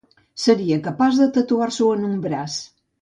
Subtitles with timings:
[0.43, 2.57] Seria capaç de tatuar-s'ho en un braç.